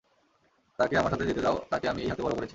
তাকে 0.79 0.97
আমার 0.97 1.11
সাথে 1.11 1.25
যেতে 1.25 1.41
দাও, 1.41 1.57
তাকে 1.69 1.85
আমি 1.89 1.99
এই 2.01 2.09
হাতে 2.09 2.21
বড় 2.23 2.33
করেছি। 2.33 2.49